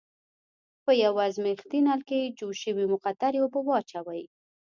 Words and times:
په 0.83 0.91
یوه 1.03 1.21
ازمیښتي 1.29 1.79
نل 1.87 2.01
کې 2.09 2.33
جوش 2.37 2.57
شوې 2.63 2.85
مقطرې 2.93 3.39
اوبه 3.41 3.59
واچوئ. 3.63 4.23